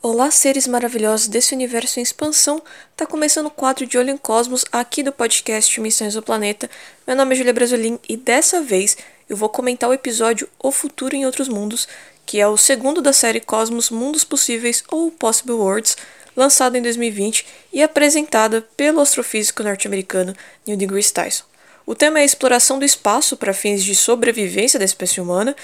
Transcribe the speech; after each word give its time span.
Olá, 0.00 0.30
seres 0.30 0.68
maravilhosos 0.68 1.26
desse 1.26 1.52
universo 1.52 1.98
em 1.98 2.02
expansão. 2.04 2.62
Tá 2.96 3.04
começando 3.04 3.46
o 3.46 3.50
quadro 3.50 3.84
de 3.84 3.98
Olho 3.98 4.10
em 4.10 4.16
Cosmos 4.16 4.64
aqui 4.70 5.02
do 5.02 5.10
podcast 5.10 5.80
Missões 5.80 6.14
do 6.14 6.22
Planeta. 6.22 6.70
Meu 7.04 7.16
nome 7.16 7.34
é 7.34 7.38
Julia 7.38 7.52
Brasolim 7.52 7.98
e 8.08 8.16
dessa 8.16 8.62
vez 8.62 8.96
eu 9.28 9.36
vou 9.36 9.48
comentar 9.48 9.90
o 9.90 9.92
episódio 9.92 10.48
O 10.56 10.70
Futuro 10.70 11.16
em 11.16 11.26
Outros 11.26 11.48
Mundos, 11.48 11.88
que 12.24 12.38
é 12.38 12.46
o 12.46 12.56
segundo 12.56 13.02
da 13.02 13.12
série 13.12 13.40
Cosmos 13.40 13.90
Mundos 13.90 14.22
Possíveis 14.22 14.84
ou 14.88 15.10
Possible 15.10 15.54
Worlds, 15.54 15.96
lançado 16.36 16.76
em 16.76 16.82
2020 16.82 17.44
e 17.72 17.82
apresentada 17.82 18.62
pelo 18.76 19.00
astrofísico 19.00 19.64
norte-americano 19.64 20.32
Neil 20.64 20.78
deGrasse 20.78 21.12
Tyson. 21.12 21.44
O 21.88 21.94
tema 21.94 22.18
é 22.18 22.22
a 22.22 22.26
exploração 22.26 22.78
do 22.78 22.84
espaço 22.84 23.34
para 23.34 23.54
fins 23.54 23.82
de 23.82 23.94
sobrevivência 23.94 24.78
da 24.78 24.84
espécie 24.84 25.22
humana 25.22 25.56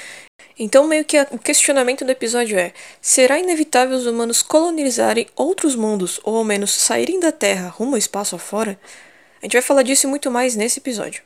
então, 0.58 0.86
meio 0.86 1.04
que 1.04 1.20
o 1.32 1.38
questionamento 1.38 2.04
do 2.04 2.12
episódio 2.12 2.58
é: 2.58 2.72
será 3.00 3.38
inevitável 3.38 3.96
os 3.96 4.06
humanos 4.06 4.40
colonizarem 4.40 5.26
outros 5.34 5.74
mundos, 5.74 6.20
ou 6.22 6.36
ao 6.36 6.44
menos 6.44 6.72
saírem 6.72 7.18
da 7.18 7.32
Terra 7.32 7.68
rumo 7.68 7.92
ao 7.92 7.98
espaço 7.98 8.36
afora? 8.36 8.78
A 9.42 9.44
gente 9.44 9.54
vai 9.54 9.62
falar 9.62 9.82
disso 9.82 10.06
e 10.06 10.10
muito 10.10 10.30
mais 10.30 10.54
nesse 10.54 10.78
episódio. 10.78 11.22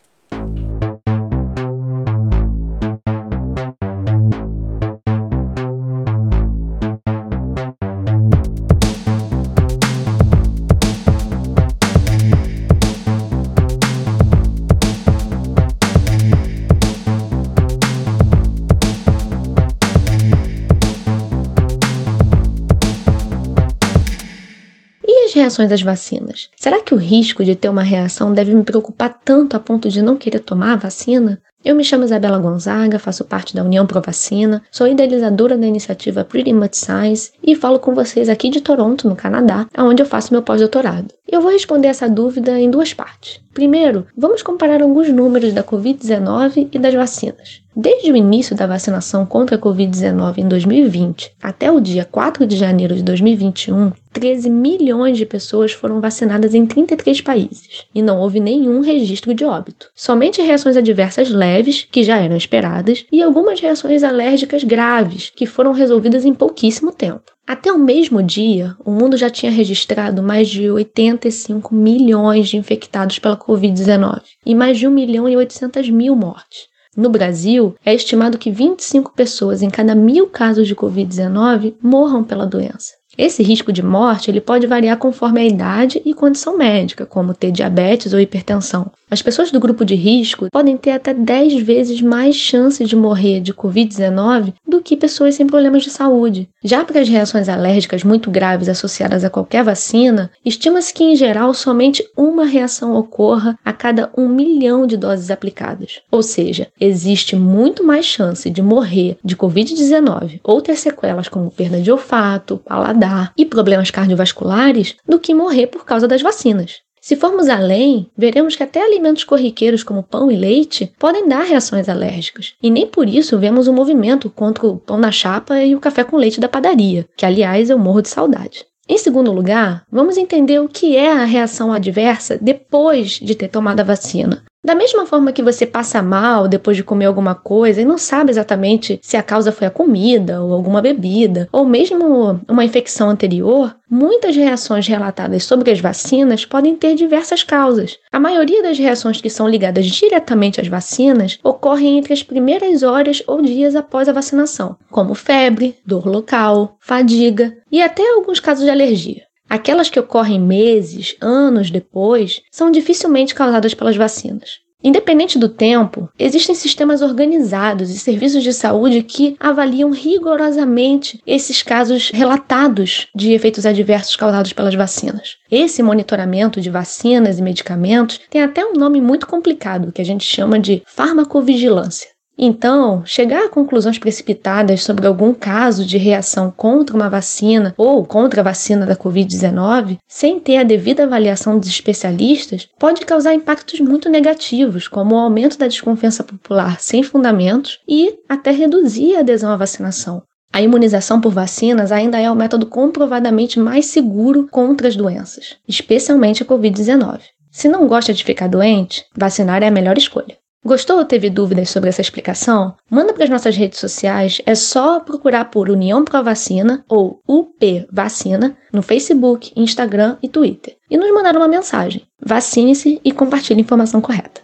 Reações 25.39 25.73
às 25.73 25.83
vacinas. 25.83 26.51
Será 26.57 26.81
que 26.81 26.95
o 26.95 26.99
risco 26.99 27.45
de 27.45 27.55
ter 27.55 27.69
uma 27.69 27.83
reação 27.83 28.33
deve 28.33 28.55
me 28.55 28.63
preocupar 28.63 29.21
tanto 29.25 29.57
a 29.57 29.61
ponto 29.61 29.89
de 29.89 30.03
não 30.03 30.17
querer 30.17 30.41
tomar 30.41 30.73
a 30.73 30.77
vacina? 30.77 31.41
Eu 31.65 31.75
me 31.75 31.83
chamo 31.83 32.05
Isabela 32.05 32.39
Gonzaga, 32.39 33.01
faço 33.01 33.25
parte 33.25 33.55
da 33.55 33.65
União 33.65 33.85
Pro 33.85 34.01
Vacina, 34.01 34.63
sou 34.71 34.87
idealizadora 34.87 35.59
da 35.59 35.67
iniciativa 35.67 36.25
Pretty 36.25 36.53
Much 36.53 36.77
Science 36.77 37.33
e 37.43 37.57
falo 37.57 37.81
com 37.81 37.95
vocês 37.95 38.29
aqui 38.29 38.49
de 38.49 38.61
Toronto, 38.61 39.09
no 39.09 39.17
Canadá, 39.17 39.67
onde 39.77 40.01
eu 40.01 40.07
faço 40.07 40.33
meu 40.33 40.41
pós-doutorado. 40.41 41.13
Eu 41.27 41.41
vou 41.41 41.51
responder 41.51 41.89
essa 41.89 42.09
dúvida 42.09 42.59
em 42.59 42.71
duas 42.71 42.95
partes. 42.95 43.41
Primeiro, 43.53 44.07
vamos 44.17 44.41
comparar 44.41 44.81
alguns 44.81 45.09
números 45.09 45.53
da 45.53 45.65
Covid-19 45.65 46.69
e 46.73 46.79
das 46.79 46.95
vacinas. 46.95 47.61
Desde 47.81 48.11
o 48.11 48.17
início 48.17 48.57
da 48.57 48.67
vacinação 48.67 49.25
contra 49.25 49.55
a 49.55 49.59
Covid-19 49.59 50.39
em 50.39 50.49
2020 50.49 51.31
até 51.41 51.71
o 51.71 51.79
dia 51.81 52.05
4 52.05 52.45
de 52.45 52.57
janeiro 52.57 52.93
de 52.93 53.05
2021, 53.05 53.93
13 54.13 54.51
milhões 54.51 55.17
de 55.17 55.25
pessoas 55.25 55.71
foram 55.71 56.01
vacinadas 56.01 56.57
em 56.57 56.67
33 56.67 57.21
países 57.21 57.85
e 57.95 58.03
não 58.03 58.19
houve 58.19 58.41
nenhum 58.41 58.81
registro 58.81 59.33
de 59.33 59.45
óbito. 59.45 59.91
Somente 59.95 60.43
reações 60.43 60.77
adversas 60.77 61.31
leves, 61.31 61.87
que 61.89 62.03
já 62.03 62.17
eram 62.17 62.37
esperadas, 62.37 63.07
e 63.13 63.23
algumas 63.23 63.61
reações 63.61 64.03
alérgicas 64.03 64.65
graves, 64.65 65.31
que 65.31 65.47
foram 65.47 65.71
resolvidas 65.71 66.25
em 66.25 66.35
pouquíssimo 66.35 66.91
tempo. 66.91 67.31
Até 67.47 67.71
o 67.71 67.79
mesmo 67.79 68.21
dia, 68.25 68.75
o 68.85 68.91
mundo 68.91 69.17
já 69.17 69.31
tinha 69.31 69.53
registrado 69.53 70.21
mais 70.21 70.49
de 70.49 70.69
85 70.69 71.73
milhões 71.73 72.49
de 72.49 72.57
infectados 72.57 73.21
pela 73.21 73.37
Covid-19 73.37 74.23
e 74.45 74.53
mais 74.53 74.77
de 74.77 74.89
1 74.89 74.91
milhão 74.91 75.29
e 75.29 75.37
800 75.37 75.89
mil 75.91 76.17
mortes. 76.17 76.67
No 76.99 77.09
Brasil, 77.09 77.77
é 77.85 77.95
estimado 77.95 78.37
que 78.37 78.51
25 78.51 79.13
pessoas 79.15 79.63
em 79.63 79.71
cada 79.71 79.95
mil 79.95 80.27
casos 80.27 80.67
de 80.67 80.75
Covid-19 80.75 81.75
morram 81.81 82.25
pela 82.25 82.45
doença. 82.45 82.91
Esse 83.17 83.41
risco 83.41 83.73
de 83.73 83.85
morte 83.85 84.29
ele 84.29 84.41
pode 84.41 84.67
variar 84.67 84.99
conforme 84.99 85.41
a 85.41 85.45
idade 85.45 86.03
e 86.05 86.13
condição 86.13 86.59
médica, 86.59 87.07
como 87.07 87.35
ter 87.35 87.53
diabetes 87.53 88.13
ou 88.13 88.19
hipertensão. 88.19 88.91
As 89.11 89.23
pessoas 89.23 89.51
do 89.51 89.59
grupo 89.59 89.87
de 89.87 89.95
risco 89.95 90.49
podem 90.53 90.77
ter 90.77 90.91
até 90.91 91.15
10 91.15 91.63
vezes 91.63 92.03
mais 92.03 92.37
chances 92.37 92.87
de 92.87 92.95
morrer 92.95 93.41
de 93.41 93.55
Covid-19 93.55 94.53
do 94.67 94.83
que 94.83 94.99
pessoas 94.99 95.35
sem 95.35 95.47
problemas 95.47 95.83
de 95.83 95.91
saúde. 95.91 96.49
Já 96.63 96.85
para 96.85 97.01
as 97.01 97.09
reações 97.09 97.49
alérgicas 97.49 98.05
muito 98.05 98.31
graves 98.31 98.69
associadas 98.69 99.25
a 99.25 99.31
qualquer 99.31 99.65
vacina, 99.65 100.31
estima-se 100.45 100.93
que, 100.93 101.05
em 101.05 101.17
geral, 101.17 101.55
somente 101.55 102.05
uma 102.15 102.45
reação 102.45 102.95
ocorra 102.97 103.59
a 103.65 103.73
cada 103.73 104.11
um 104.15 104.29
milhão 104.29 104.87
de 104.87 104.99
doses 104.99 105.31
aplicadas. 105.31 106.03
Ou 106.13 106.23
seja, 106.23 106.69
existe 106.79 107.35
muito 107.35 107.83
mais 107.83 108.05
chance 108.05 108.51
de 108.51 108.61
morrer 108.61 109.17
de 109.25 109.37
Covid-19 109.37 110.41
ou 110.45 110.61
ter 110.61 110.77
sequelas 110.77 111.29
como 111.29 111.51
perda 111.51 111.81
de 111.81 111.91
olfato, 111.91 112.59
paladar 112.59 113.33
e 113.39 113.47
problemas 113.47 113.91
cardiovasculares 113.91 114.97
do 115.09 115.19
que 115.19 115.35
morrer 115.35 115.69
por 115.69 115.87
causa 115.87 116.07
das 116.07 116.21
vacinas. 116.21 116.87
Se 117.01 117.17
formos 117.17 117.49
além, 117.49 118.11
veremos 118.17 118.57
que 118.57 118.63
até 118.63 118.83
alimentos 118.83 119.25
corriqueiros 119.25 119.83
como 119.83 120.03
pão 120.03 120.31
e 120.31 120.37
leite 120.37 120.93
podem 120.99 121.29
dar 121.29 121.43
reações 121.43 121.89
alérgicas. 121.89 122.55
E 122.63 122.71
nem 122.71 122.87
por 122.87 123.09
isso 123.09 123.39
vemos 123.39 123.69
um 123.69 123.73
movimento 123.73 124.29
contra 124.31 124.67
o 124.67 124.79
pão 124.79 124.99
na 124.99 125.11
chapa 125.11 125.61
e 125.61 125.75
o 125.75 125.81
café 125.81 126.05
com 126.05 126.17
leite 126.17 126.41
da 126.41 126.49
padaria, 126.49 127.07
que 127.17 127.25
aliás 127.27 127.71
eu 127.71 127.79
morro 127.79 128.03
de 128.03 128.09
saudade. 128.09 128.67
Em 128.89 128.97
segundo 128.97 129.31
lugar, 129.31 129.85
vamos 129.93 130.17
entender 130.17 130.61
o 130.61 130.69
que 130.69 130.97
é 130.97 131.13
a 131.13 131.27
reação 131.27 131.71
adversa 131.71 132.39
depois 132.41 133.21
de 133.21 133.35
ter 133.35 133.49
tomado 133.49 133.81
a 133.81 133.85
vacina. 133.85 134.45
Da 134.65 134.75
mesma 134.75 135.07
forma 135.07 135.33
que 135.33 135.43
você 135.43 135.65
passa 135.65 136.03
mal 136.03 136.49
depois 136.49 136.77
de 136.77 136.83
comer 136.83 137.05
alguma 137.05 137.35
coisa 137.35 137.81
e 137.81 137.85
não 137.85 137.97
sabe 137.97 138.31
exatamente 138.31 138.99
se 139.01 139.17
a 139.17 139.23
causa 139.23 139.53
foi 139.53 139.69
a 139.69 139.71
comida 139.71 140.43
ou 140.43 140.53
alguma 140.53 140.83
bebida, 140.83 141.49
ou 141.53 141.65
mesmo 141.65 142.41
uma 142.49 142.65
infecção 142.65 143.09
anterior, 143.09 143.77
muitas 143.89 144.35
reações 144.35 144.87
relatadas 144.87 145.45
sobre 145.45 145.71
as 145.71 145.81
vacinas 145.81 146.45
podem 146.45 146.75
ter 146.75 146.97
diversas 146.97 147.45
causas. 147.45 147.97
A 148.11 148.19
maioria 148.19 148.63
das 148.63 148.79
reações 148.79 149.21
que 149.21 149.31
são 149.31 149.49
ligadas 149.49 149.87
diretamente 149.87 150.61
às 150.61 150.67
vacinas 150.67 151.39
ocorrem 151.45 151.97
entre 151.97 152.13
as 152.13 152.25
primeiras 152.25 152.83
horas 152.83 153.23
ou 153.29 153.41
dias 153.41 153.77
após 153.77 154.09
a 154.09 154.13
vacinação, 154.13 154.77
como 154.91 155.15
febre, 155.15 155.77
dor 155.87 156.05
local, 156.05 156.77
fadiga 156.81 157.57
e 157.71 157.81
até 157.81 158.03
alguns 158.15 158.41
casos 158.41 158.65
de 158.65 158.71
alergia. 158.71 159.28
Aquelas 159.49 159.89
que 159.89 159.99
ocorrem 159.99 160.41
meses, 160.41 161.17
anos 161.21 161.71
depois, 161.71 162.43
são 162.51 162.71
dificilmente 162.71 163.35
causadas 163.35 163.75
pelas 163.75 163.97
vacinas. 163.97 164.61
Independente 164.83 165.39
do 165.41 165.49
tempo, 165.49 166.09
existem 166.17 166.55
sistemas 166.55 167.03
organizados 167.03 167.91
e 167.91 167.99
serviços 167.99 168.45
de 168.45 168.53
saúde 168.53 169.03
que 169.03 169.35
avaliam 169.41 169.91
rigorosamente 169.91 171.21
esses 171.27 171.65
casos 171.65 172.11
relatados 172.11 173.09
de 173.13 173.33
efeitos 173.33 173.67
adversos 173.67 174.15
causados 174.15 174.53
pelas 174.53 174.77
vacinas. 174.77 175.37
Esse 175.51 175.83
monitoramento 175.83 176.61
de 176.61 176.71
vacinas 176.71 177.41
e 177.41 177.43
medicamentos 177.43 178.21
tem 178.31 178.41
até 178.41 178.65
um 178.65 178.75
nome 178.75 179.01
muito 179.01 179.27
complicado 179.27 179.91
que 179.91 180.01
a 180.01 180.05
gente 180.05 180.25
chama 180.25 180.61
de 180.61 180.81
farmacovigilância. 180.87 182.09
Então, 182.41 183.03
chegar 183.05 183.47
a 183.47 183.49
conclusões 183.49 183.99
precipitadas 183.99 184.85
sobre 184.85 185.09
algum 185.09 185.35
caso 185.35 185.85
de 185.85 185.99
reação 185.99 186.53
contra 186.57 186.95
uma 186.95 187.11
vacina 187.11 187.75
ou 187.77 188.05
contra 188.05 188.41
a 188.43 188.45
vacina 188.45 188.87
da 188.87 188.95
Covid-19, 188.95 189.99
sem 190.07 190.39
ter 190.39 190.59
a 190.59 190.63
devida 190.63 191.03
avaliação 191.03 191.59
dos 191.59 191.69
especialistas, 191.69 192.69
pode 192.79 193.05
causar 193.05 193.35
impactos 193.35 193.81
muito 193.81 194.09
negativos, 194.09 194.87
como 194.87 195.17
o 195.17 195.19
aumento 195.19 195.59
da 195.59 195.67
desconfiança 195.67 196.23
popular 196.23 196.81
sem 196.81 197.03
fundamentos 197.03 197.81
e 197.89 198.15
até 198.29 198.53
reduzir 198.53 199.17
a 199.17 199.21
adesão 199.21 199.51
à 199.51 199.57
vacinação. 199.57 200.23
A 200.53 200.63
imunização 200.63 201.21
por 201.21 201.33
vacinas 201.33 201.91
ainda 201.91 202.21
é 202.21 202.31
o 202.31 202.37
método 202.37 202.67
comprovadamente 202.67 203.59
mais 203.59 203.87
seguro 203.87 204.47
contra 204.49 204.87
as 204.87 204.95
doenças, 204.95 205.57
especialmente 205.67 206.45
a 206.45 206.47
Covid-19. 206.47 207.19
Se 207.51 207.69
não 207.69 207.89
gosta 207.89 208.15
de 208.15 208.23
ficar 208.23 208.49
doente, 208.49 209.05
vacinar 209.17 209.63
é 209.65 209.67
a 209.67 209.73
melhor 209.73 209.99
escolha. 209.99 210.37
Gostou 210.65 210.99
ou 210.99 211.05
teve 211.05 211.31
dúvidas 211.31 211.71
sobre 211.71 211.89
essa 211.89 212.01
explicação? 212.01 212.75
Manda 212.91 213.15
para 213.15 213.23
as 213.23 213.31
nossas 213.31 213.57
redes 213.57 213.79
sociais, 213.79 214.43
é 214.45 214.57
só 214.57 214.99
procurar 214.99 215.45
por 215.47 215.71
União 215.71 216.05
Pro 216.05 216.23
Vacina 216.23 216.85
ou 216.89 217.23
UP 217.29 217.87
Vacina 217.93 218.57
no 218.73 218.83
Facebook, 218.83 219.53
Instagram 219.55 220.19
e 220.21 220.29
Twitter 220.29 220.77
e 220.91 220.97
nos 220.97 221.11
mandar 221.15 221.37
uma 221.37 221.47
mensagem. 221.47 222.03
Vacine-se 222.21 223.01
e 223.05 223.13
compartilhe 223.13 223.61
a 223.61 223.63
informação 223.63 224.01
correta. 224.01 224.43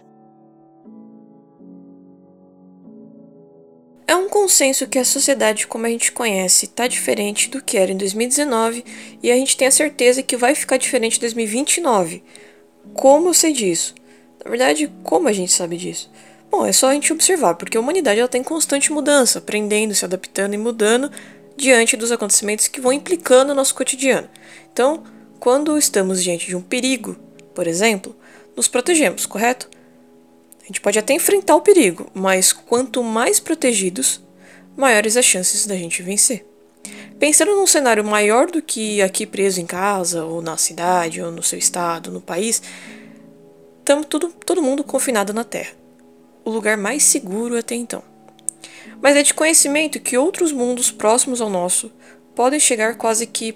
É 4.07 4.15
um 4.15 4.29
consenso 4.29 4.87
que 4.87 4.99
a 4.99 5.03
sociedade 5.03 5.67
como 5.67 5.85
a 5.85 5.89
gente 5.89 6.13
conhece 6.13 6.65
está 6.65 6.87
diferente 6.87 7.49
do 7.49 7.61
que 7.61 7.77
era 7.77 7.91
em 7.91 7.97
2019 7.97 8.85
e 9.21 9.29
a 9.29 9.35
gente 9.35 9.57
tem 9.57 9.67
a 9.67 9.71
certeza 9.71 10.23
que 10.23 10.37
vai 10.37 10.55
ficar 10.55 10.77
diferente 10.77 11.17
em 11.17 11.21
2029. 11.21 12.23
Como 12.93 13.27
eu 13.27 13.33
sei 13.33 13.51
disso? 13.51 13.93
Na 14.45 14.51
verdade, 14.51 14.91
como 15.03 15.27
a 15.27 15.33
gente 15.33 15.51
sabe 15.51 15.75
disso? 15.75 16.09
Bom, 16.51 16.67
é 16.67 16.71
só 16.71 16.89
a 16.89 16.93
gente 16.93 17.11
observar, 17.11 17.55
porque 17.55 17.75
a 17.75 17.79
humanidade 17.79 18.19
está 18.21 18.37
em 18.37 18.43
constante 18.43 18.91
mudança, 18.91 19.39
aprendendo, 19.39 19.95
se 19.95 20.05
adaptando 20.05 20.53
e 20.53 20.57
mudando 20.57 21.11
diante 21.57 21.97
dos 21.97 22.11
acontecimentos 22.11 22.67
que 22.67 22.79
vão 22.79 22.93
implicando 22.93 23.51
o 23.51 23.55
nosso 23.55 23.73
cotidiano. 23.73 24.29
Então, 24.71 25.03
quando 25.39 25.75
estamos 25.79 26.23
diante 26.23 26.45
de 26.45 26.55
um 26.55 26.61
perigo, 26.61 27.15
por 27.55 27.65
exemplo, 27.65 28.15
nos 28.55 28.67
protegemos, 28.67 29.25
correto? 29.25 29.67
A 30.61 30.67
gente 30.67 30.79
pode 30.79 30.99
até 30.99 31.13
enfrentar 31.13 31.55
o 31.55 31.61
perigo, 31.61 32.07
mas 32.13 32.53
quanto 32.53 33.03
mais 33.03 33.39
protegidos, 33.39 34.21
maiores 34.77 35.17
as 35.17 35.25
chances 35.25 35.65
da 35.65 35.75
gente 35.75 36.03
vencer. 36.03 36.45
Pensando 37.17 37.55
num 37.55 37.65
cenário 37.65 38.03
maior 38.03 38.51
do 38.51 38.61
que 38.61 39.01
aqui 39.01 39.25
preso 39.25 39.59
em 39.59 39.65
casa, 39.65 40.23
ou 40.23 40.39
na 40.39 40.55
cidade, 40.55 41.19
ou 41.19 41.31
no 41.31 41.41
seu 41.41 41.57
estado, 41.57 42.11
no 42.11 42.21
país, 42.21 42.61
estamos 43.85 44.07
tudo, 44.07 44.29
todo 44.43 44.63
mundo 44.63 44.83
confinado 44.83 45.31
na 45.31 45.43
Terra. 45.43 45.73
O 46.43 46.49
lugar 46.49 46.75
mais 46.75 47.03
seguro 47.03 47.55
até 47.55 47.75
então. 47.75 48.01
Mas 48.99 49.15
é 49.15 49.21
de 49.21 49.33
conhecimento 49.33 49.99
que 49.99 50.17
outros 50.17 50.51
mundos 50.51 50.91
próximos 50.91 51.39
ao 51.39 51.51
nosso 51.51 51.91
podem 52.33 52.59
chegar 52.59 52.97
quase 52.97 53.27
que 53.27 53.55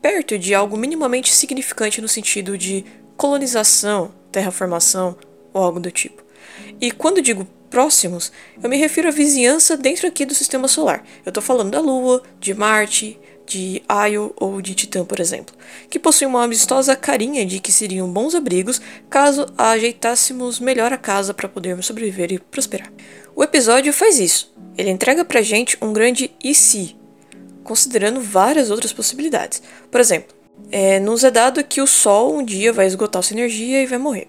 perto 0.00 0.38
de 0.38 0.54
algo 0.54 0.76
minimamente 0.76 1.32
significante 1.32 2.00
no 2.00 2.06
sentido 2.06 2.56
de 2.56 2.84
colonização, 3.16 4.14
terraformação 4.30 5.16
ou 5.52 5.64
algo 5.64 5.80
do 5.80 5.90
tipo. 5.90 6.22
E 6.80 6.92
quando 6.92 7.20
digo 7.20 7.44
próximos, 7.68 8.30
eu 8.62 8.70
me 8.70 8.76
refiro 8.76 9.08
à 9.08 9.10
vizinhança 9.10 9.76
dentro 9.76 10.06
aqui 10.06 10.24
do 10.24 10.36
sistema 10.36 10.68
solar. 10.68 11.04
Eu 11.26 11.30
estou 11.30 11.42
falando 11.42 11.72
da 11.72 11.80
Lua, 11.80 12.22
de 12.38 12.54
Marte, 12.54 13.18
de 13.48 13.82
Io 14.10 14.32
ou 14.36 14.60
de 14.60 14.74
Titã, 14.74 15.04
por 15.04 15.18
exemplo, 15.18 15.54
que 15.88 15.98
possuem 15.98 16.28
uma 16.28 16.44
amistosa 16.44 16.94
carinha 16.94 17.44
de 17.46 17.58
que 17.58 17.72
seriam 17.72 18.08
bons 18.08 18.34
abrigos 18.34 18.80
caso 19.08 19.46
ajeitássemos 19.56 20.60
melhor 20.60 20.92
a 20.92 20.98
casa 20.98 21.32
para 21.32 21.48
podermos 21.48 21.86
sobreviver 21.86 22.32
e 22.32 22.38
prosperar. 22.38 22.92
O 23.34 23.42
episódio 23.42 23.92
faz 23.92 24.18
isso. 24.18 24.52
Ele 24.76 24.90
entrega 24.90 25.24
pra 25.24 25.40
gente 25.40 25.78
um 25.80 25.92
grande 25.92 26.30
e 26.42 26.54
se, 26.54 26.96
considerando 27.64 28.20
várias 28.20 28.70
outras 28.70 28.92
possibilidades. 28.92 29.62
Por 29.90 30.00
exemplo, 30.00 30.36
é, 30.70 31.00
nos 31.00 31.24
é 31.24 31.30
dado 31.30 31.64
que 31.64 31.80
o 31.80 31.86
Sol 31.86 32.36
um 32.36 32.44
dia 32.44 32.72
vai 32.72 32.86
esgotar 32.86 33.22
sua 33.22 33.34
energia 33.34 33.82
e 33.82 33.86
vai 33.86 33.98
morrer. 33.98 34.28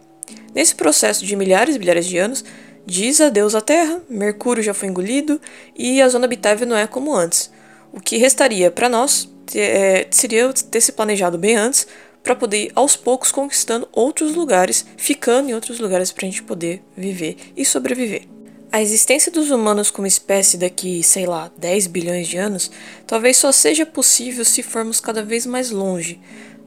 Nesse 0.53 0.75
processo 0.75 1.25
de 1.25 1.35
milhares 1.35 1.75
e 1.75 1.79
milhares 1.79 2.05
de 2.05 2.17
anos, 2.17 2.43
diz 2.85 3.19
adeus 3.19 3.53
à 3.53 3.61
Terra, 3.61 4.01
Mercúrio 4.09 4.63
já 4.63 4.73
foi 4.73 4.87
engolido 4.87 5.39
e 5.75 6.01
a 6.01 6.09
zona 6.09 6.25
habitável 6.25 6.65
não 6.65 6.77
é 6.77 6.87
como 6.87 7.13
antes. 7.13 7.51
O 7.91 7.99
que 7.99 8.17
restaria 8.17 8.69
para 8.69 8.89
nós 8.89 9.29
é, 9.55 10.07
seria 10.11 10.51
ter 10.53 10.81
se 10.81 10.91
planejado 10.91 11.37
bem 11.37 11.55
antes 11.55 11.87
para 12.23 12.35
poder 12.35 12.65
ir 12.65 12.71
aos 12.75 12.95
poucos 12.95 13.31
conquistando 13.31 13.87
outros 13.91 14.35
lugares, 14.35 14.85
ficando 14.97 15.49
em 15.49 15.53
outros 15.53 15.79
lugares 15.79 16.11
para 16.11 16.25
a 16.25 16.29
gente 16.29 16.43
poder 16.43 16.81
viver 16.95 17.37
e 17.55 17.65
sobreviver. 17.65 18.27
A 18.71 18.81
existência 18.81 19.31
dos 19.31 19.49
humanos 19.49 19.89
como 19.89 20.05
espécie 20.05 20.55
daqui, 20.55 21.01
sei 21.01 21.25
lá, 21.25 21.51
10 21.57 21.87
bilhões 21.87 22.27
de 22.27 22.37
anos, 22.37 22.69
talvez 23.07 23.37
só 23.37 23.51
seja 23.51 23.85
possível 23.85 24.45
se 24.45 24.61
formos 24.61 24.99
cada 24.99 25.23
vez 25.23 25.45
mais 25.45 25.71
longe, 25.71 26.19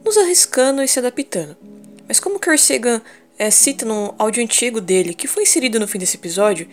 nos 0.04 0.16
arriscando 0.16 0.82
e 0.82 0.88
se 0.88 0.98
adaptando. 0.98 1.56
Mas 2.08 2.18
como 2.18 2.40
Carl 2.40 2.58
Sagan 2.58 3.00
é, 3.38 3.50
cita 3.50 3.86
num 3.86 4.12
áudio 4.18 4.42
antigo 4.42 4.80
dele, 4.80 5.14
que 5.14 5.28
foi 5.28 5.44
inserido 5.44 5.78
no 5.78 5.86
fim 5.86 5.98
desse 5.98 6.16
episódio, 6.16 6.68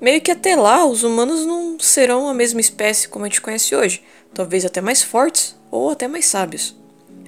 meio 0.00 0.20
que 0.20 0.30
até 0.30 0.56
lá 0.56 0.84
os 0.84 1.02
humanos 1.02 1.44
não 1.46 1.78
serão 1.78 2.28
a 2.28 2.34
mesma 2.34 2.60
espécie 2.60 3.08
como 3.08 3.24
a 3.24 3.28
gente 3.28 3.40
conhece 3.40 3.74
hoje, 3.74 4.02
talvez 4.32 4.64
até 4.64 4.80
mais 4.80 5.02
fortes 5.02 5.56
ou 5.70 5.90
até 5.90 6.08
mais 6.08 6.26
sábios. 6.26 6.76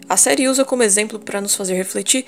A 0.09 0.17
série 0.17 0.49
usa 0.49 0.65
como 0.65 0.83
exemplo 0.83 1.19
para 1.19 1.41
nos 1.41 1.55
fazer 1.55 1.75
refletir 1.75 2.25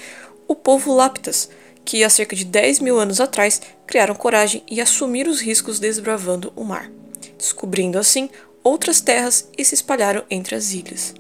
o 0.47 0.55
povo 0.55 0.95
Laptas, 0.95 1.49
que 1.85 2.03
há 2.03 2.11
cerca 2.11 2.35
de 2.35 2.45
10 2.45 2.81
mil 2.81 2.99
anos 2.99 3.21
atrás 3.21 3.63
criaram 3.87 4.15
coragem 4.15 4.63
e 4.69 4.81
assumiram 4.81 5.31
os 5.31 5.41
riscos 5.41 5.79
desbravando 5.79 6.53
o 6.57 6.65
mar, 6.65 6.91
descobrindo 7.37 7.99
assim 7.99 8.29
outras 8.63 9.01
terras 9.01 9.49
e 9.57 9.65
se 9.65 9.75
espalharam 9.75 10.25
entre 10.29 10.55
as 10.55 10.73
ilhas. 10.73 11.15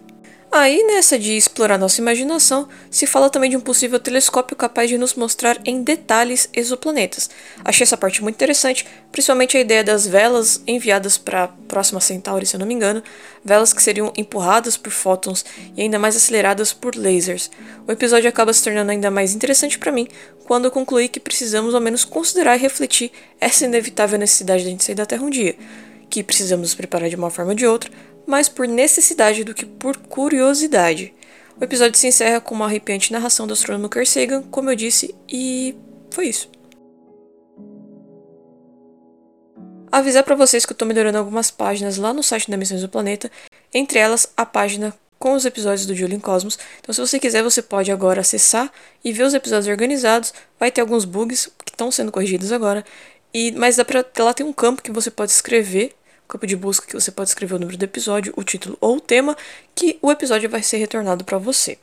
Aí, 0.50 0.82
nessa 0.84 1.18
de 1.18 1.36
explorar 1.36 1.76
nossa 1.76 2.00
imaginação, 2.00 2.66
se 2.90 3.06
fala 3.06 3.28
também 3.28 3.50
de 3.50 3.56
um 3.56 3.60
possível 3.60 4.00
telescópio 4.00 4.56
capaz 4.56 4.88
de 4.88 4.96
nos 4.96 5.12
mostrar 5.12 5.58
em 5.62 5.82
detalhes 5.82 6.48
exoplanetas. 6.54 7.28
Achei 7.62 7.84
essa 7.84 7.98
parte 7.98 8.22
muito 8.22 8.36
interessante, 8.36 8.86
principalmente 9.12 9.58
a 9.58 9.60
ideia 9.60 9.84
das 9.84 10.06
velas 10.06 10.62
enviadas 10.66 11.18
para 11.18 11.44
a 11.44 11.48
próxima 11.48 12.00
Centauri, 12.00 12.46
se 12.46 12.56
eu 12.56 12.60
não 12.60 12.66
me 12.66 12.72
engano, 12.72 13.02
velas 13.44 13.74
que 13.74 13.82
seriam 13.82 14.10
empurradas 14.16 14.78
por 14.78 14.90
fótons 14.90 15.44
e 15.76 15.82
ainda 15.82 15.98
mais 15.98 16.16
aceleradas 16.16 16.72
por 16.72 16.96
lasers. 16.96 17.50
O 17.86 17.92
episódio 17.92 18.28
acaba 18.28 18.50
se 18.50 18.64
tornando 18.64 18.90
ainda 18.90 19.10
mais 19.10 19.34
interessante 19.34 19.78
para 19.78 19.92
mim 19.92 20.08
quando 20.46 20.64
eu 20.64 20.70
concluí 20.70 21.10
que 21.10 21.20
precisamos 21.20 21.74
ao 21.74 21.80
menos 21.80 22.06
considerar 22.06 22.56
e 22.56 22.60
refletir 22.60 23.12
essa 23.38 23.66
inevitável 23.66 24.18
necessidade 24.18 24.62
de 24.62 24.68
a 24.68 24.70
gente 24.70 24.84
sair 24.84 24.94
da 24.94 25.04
Terra 25.04 25.22
um 25.22 25.30
dia, 25.30 25.54
que 26.08 26.24
precisamos 26.24 26.68
nos 26.68 26.74
preparar 26.74 27.10
de 27.10 27.16
uma 27.16 27.28
forma 27.28 27.50
ou 27.50 27.54
de 27.54 27.66
outra 27.66 27.90
mais 28.28 28.48
por 28.48 28.68
necessidade 28.68 29.42
do 29.42 29.54
que 29.54 29.64
por 29.64 29.96
curiosidade. 29.96 31.14
O 31.58 31.64
episódio 31.64 31.98
se 31.98 32.06
encerra 32.06 32.40
com 32.40 32.54
uma 32.54 32.66
arrepiante 32.66 33.10
narração 33.10 33.46
do 33.46 33.54
astrônomo 33.54 33.88
Carl 33.88 34.04
Sagan, 34.04 34.42
como 34.42 34.70
eu 34.70 34.76
disse, 34.76 35.14
e 35.26 35.74
foi 36.10 36.28
isso. 36.28 36.50
Avisar 39.90 40.22
para 40.22 40.36
vocês 40.36 40.66
que 40.66 40.72
eu 40.72 40.74
estou 40.74 40.86
melhorando 40.86 41.16
algumas 41.16 41.50
páginas 41.50 41.96
lá 41.96 42.12
no 42.12 42.22
site 42.22 42.50
da 42.50 42.58
Missões 42.58 42.82
do 42.82 42.88
Planeta, 42.88 43.30
entre 43.72 43.98
elas 43.98 44.30
a 44.36 44.44
página 44.44 44.94
com 45.18 45.32
os 45.32 45.46
episódios 45.46 45.86
do 45.86 45.94
Julian 45.94 46.20
Cosmos. 46.20 46.58
Então, 46.80 46.94
se 46.94 47.00
você 47.00 47.18
quiser, 47.18 47.42
você 47.42 47.62
pode 47.62 47.90
agora 47.90 48.20
acessar 48.20 48.70
e 49.02 49.10
ver 49.10 49.24
os 49.24 49.34
episódios 49.34 49.66
organizados. 49.66 50.34
Vai 50.60 50.70
ter 50.70 50.82
alguns 50.82 51.06
bugs 51.06 51.46
que 51.64 51.72
estão 51.72 51.90
sendo 51.90 52.12
corrigidos 52.12 52.52
agora. 52.52 52.84
E, 53.32 53.50
mas 53.52 53.76
dá 53.76 53.84
pra, 53.84 54.04
lá 54.18 54.32
tem 54.32 54.46
um 54.46 54.52
campo 54.52 54.82
que 54.82 54.92
você 54.92 55.10
pode 55.10 55.32
escrever 55.32 55.97
campo 56.28 56.46
de 56.46 56.54
busca 56.54 56.86
que 56.86 56.94
você 56.94 57.10
pode 57.10 57.30
escrever 57.30 57.54
o 57.54 57.58
número 57.58 57.78
do 57.78 57.84
episódio, 57.84 58.34
o 58.36 58.44
título 58.44 58.76
ou 58.80 58.98
o 58.98 59.00
tema, 59.00 59.36
que 59.74 59.98
o 60.02 60.12
episódio 60.12 60.48
vai 60.50 60.62
ser 60.62 60.76
retornado 60.76 61.24
para 61.24 61.38
você. 61.38 61.78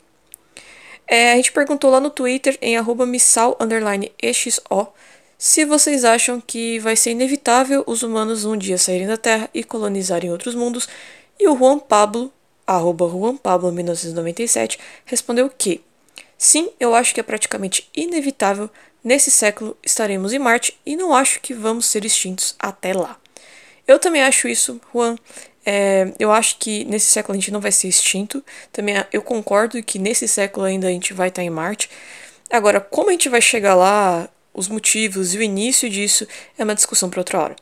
É, 1.08 1.34
a 1.34 1.36
gente 1.36 1.52
perguntou 1.52 1.90
lá 1.90 2.00
no 2.00 2.10
Twitter, 2.10 2.58
em 2.62 2.78
missal_exo, 3.08 4.62
se 5.38 5.66
vocês 5.66 6.06
acham 6.06 6.40
que 6.40 6.80
vai 6.80 6.96
ser 6.96 7.12
inevitável 7.12 7.84
os 7.86 8.04
humanos 8.04 8.46
um 8.46 8.56
dia 8.56 8.78
saírem 8.78 9.08
da 9.08 9.18
Terra 9.18 9.50
e 9.54 9.64
colonizarem 9.64 10.32
outros 10.32 10.56
mundos, 10.56 10.88
e 11.40 11.48
o 11.48 11.58
Juan 11.58 11.78
Pablo, 11.78 12.32
arroba 12.66 13.08
Juan 13.10 13.36
Pablo 13.36 13.72
1997, 13.72 14.80
respondeu 15.06 15.50
que 15.50 15.82
sim, 16.38 16.70
eu 16.80 16.96
acho 16.96 17.14
que 17.14 17.20
é 17.20 17.24
praticamente 17.24 17.90
inevitável, 17.94 18.70
nesse 19.04 19.30
século 19.30 19.78
estaremos 19.84 20.32
em 20.34 20.40
Marte 20.40 20.80
e 20.86 20.96
não 20.96 21.14
acho 21.14 21.42
que 21.42 21.54
vamos 21.54 21.86
ser 21.86 22.06
extintos 22.06 22.56
até 22.58 22.94
lá. 22.94 23.20
Eu 23.88 24.00
também 24.00 24.24
acho 24.24 24.48
isso, 24.48 24.80
Juan. 24.94 25.16
É, 25.66 26.14
eu 26.20 26.32
acho 26.32 26.58
que 26.60 26.86
nesse 26.86 27.08
século 27.08 27.36
a 27.36 27.40
gente 27.40 27.52
não 27.52 27.60
vai 27.60 27.72
ser 27.72 27.88
extinto. 27.88 28.44
Também 28.72 28.96
eu 29.12 29.22
concordo 29.22 29.82
que 29.84 29.98
nesse 29.98 30.28
século 30.28 30.66
ainda 30.66 30.88
a 30.88 30.92
gente 30.92 31.14
vai 31.14 31.30
estar 31.30 31.44
em 31.44 31.50
Marte. 31.50 31.90
Agora, 32.50 32.80
como 32.80 33.10
a 33.10 33.12
gente 33.12 33.30
vai 33.30 33.42
chegar 33.42 33.76
lá, 33.76 34.30
os 34.54 34.68
motivos 34.68 35.34
e 35.34 35.38
o 35.38 35.42
início 35.42 35.90
disso 35.90 36.28
é 36.58 36.64
uma 36.64 36.76
discussão 36.76 37.10
para 37.10 37.20
outra 37.20 37.40
hora. 37.40 37.56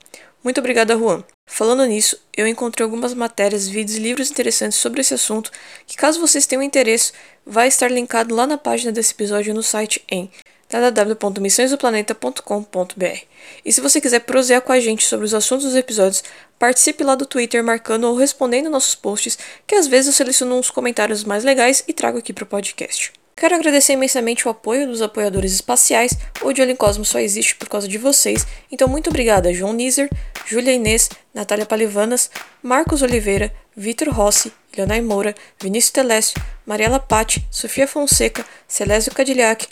Muito 0.44 0.60
obrigada, 0.60 0.98
Juan. 0.98 1.24
Falando 1.46 1.86
nisso, 1.86 2.18
eu 2.36 2.46
encontrei 2.48 2.84
algumas 2.84 3.14
matérias, 3.14 3.68
vídeos 3.68 3.98
e 3.98 4.02
livros 4.02 4.32
interessantes 4.32 4.78
sobre 4.78 5.02
esse 5.02 5.14
assunto, 5.14 5.52
que 5.86 5.96
caso 5.96 6.20
vocês 6.20 6.46
tenham 6.46 6.64
interesse, 6.64 7.14
vai 7.46 7.68
estar 7.68 7.90
linkado 7.90 8.36
lá 8.36 8.46
na 8.46 8.58
página 8.58 8.92
desse 8.92 9.14
episódio 9.14 9.54
no 9.54 9.64
site 9.64 10.04
em 10.10 10.30
www.missõesdoplaneta.com.br. 10.70 13.22
E 13.66 13.72
se 13.72 13.82
você 13.82 14.02
quiser 14.02 14.22
prosear 14.22 14.62
com 14.62 14.72
a 14.72 14.80
gente 14.80 15.06
sobre 15.06 15.26
os 15.26 15.34
assuntos 15.34 15.66
dos 15.66 15.76
episódios, 15.76 16.24
participe 16.58 17.04
lá 17.04 17.16
do 17.16 17.26
Twitter 17.26 17.64
marcando 17.64 18.06
ou 18.06 18.16
respondendo 18.16 18.70
nossos 18.70 18.96
posts, 18.96 19.38
que 19.68 19.76
às 19.76 19.88
vezes 19.88 20.08
eu 20.08 20.14
seleciono 20.14 20.56
uns 20.56 20.70
comentários 20.70 21.24
mais 21.24 21.44
legais 21.44 21.84
e 21.88 21.94
trago 21.94 22.18
aqui 22.18 22.34
para 22.34 22.44
o 22.44 22.48
podcast. 22.48 23.14
Quero 23.36 23.56
agradecer 23.56 23.94
imensamente 23.94 24.48
o 24.48 24.52
apoio 24.52 24.88
dos 24.88 25.02
apoiadores 25.02 25.54
espaciais. 25.54 26.14
O 26.42 26.56
Jolin 26.56 26.76
Cosmos 26.76 27.10
só 27.10 27.20
existe 27.20 27.56
por 27.56 27.68
causa 27.68 27.88
de 27.88 27.98
vocês. 27.98 28.46
Então, 28.72 28.88
muito 28.88 29.10
obrigada, 29.10 29.54
João 29.54 29.74
Nizer, 29.74 30.10
Júlia 30.46 30.74
Inês, 30.74 31.10
Natália 31.34 31.66
Palivanas, 31.66 32.30
Marcos 32.62 33.02
Oliveira, 33.02 33.52
Vitor 33.76 34.10
Rossi, 34.10 34.54
Leonai 34.78 35.02
Moura, 35.02 35.34
Vinícius 35.60 35.92
Telésio, 35.92 36.36
Mariela 36.66 37.00
Patti, 37.00 37.46
Sofia 37.50 37.88
Fonseca, 37.88 38.46
Celésio 38.68 39.12
Cadillac, 39.12 39.68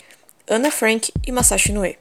Ana 0.52 0.70
Frank 0.70 1.10
e 1.26 1.32
Masashi 1.32 1.72
Noe. 1.72 1.96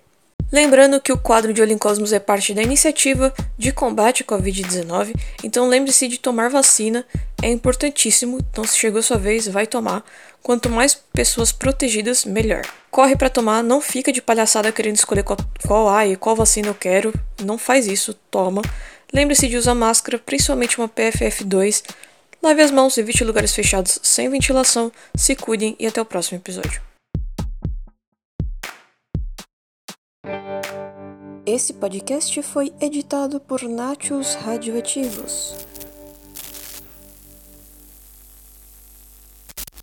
Lembrando 0.52 1.00
que 1.00 1.14
o 1.14 1.18
quadro 1.18 1.54
de 1.54 1.62
Olincosmos 1.62 2.12
é 2.12 2.20
parte 2.20 2.54
da 2.54 2.62
iniciativa 2.62 3.34
de 3.58 3.72
combate 3.72 4.24
à 4.24 4.26
Covid-19, 4.26 5.16
então 5.46 5.70
lembre-se 5.70 6.10
de 6.10 6.18
tomar 6.18 6.50
vacina, 6.50 7.06
é 7.42 7.50
importantíssimo, 7.50 8.38
então 8.52 8.66
se 8.66 8.78
chegou 8.78 9.00
a 9.00 9.04
sua 9.04 9.18
vez, 9.18 9.48
vai 9.48 9.66
tomar. 9.66 10.04
Quanto 10.44 10.70
mais 10.70 10.94
pessoas 10.94 11.54
protegidas, 11.54 12.26
melhor. 12.26 12.64
Corre 12.90 13.16
para 13.16 13.30
tomar, 13.30 13.64
não 13.64 13.80
fica 13.80 14.12
de 14.12 14.22
palhaçada 14.22 14.74
querendo 14.74 14.98
escolher 14.98 15.24
qual, 15.24 15.38
qual 15.66 15.88
ah, 15.88 16.06
e 16.06 16.18
qual 16.18 16.36
vacina 16.36 16.68
eu 16.68 16.76
quero, 16.76 17.14
não 17.42 17.58
faz 17.58 17.88
isso, 17.88 18.14
toma. 18.30 18.62
Lembre-se 19.14 19.48
de 19.48 19.56
usar 19.56 19.76
máscara, 19.76 20.20
principalmente 20.20 20.78
uma 20.78 20.90
PFF2. 20.90 21.84
Lave 22.44 22.62
as 22.62 22.72
mãos, 22.72 22.98
evite 22.98 23.24
lugares 23.24 23.54
fechados 23.54 24.00
sem 24.04 24.30
ventilação, 24.30 24.92
se 25.16 25.34
cuidem 25.34 25.78
e 25.80 25.88
até 25.88 26.02
o 26.02 26.06
próximo 26.06 26.40
episódio. 26.40 26.91
Esse 31.46 31.74
podcast 31.74 32.40
foi 32.44 32.72
editado 32.80 33.40
por 33.40 33.64
Nachos 33.64 34.36
Radioativos. 34.36 35.56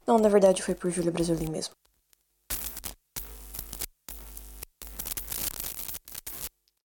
Não, 0.07 0.19
na 0.19 0.29
verdade 0.29 0.62
foi 0.62 0.77
por 0.77 0.88
Júlia 0.88 1.11
Brasilin 1.11 1.50
mesmo. 1.50 1.75